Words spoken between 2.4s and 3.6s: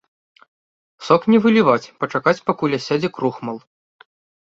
пакуль асядзе крухмал.